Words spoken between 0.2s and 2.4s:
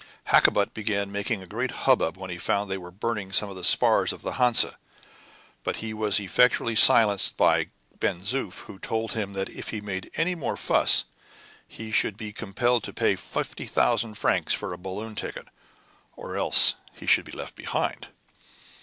Hakkabut began making a great hubbub when he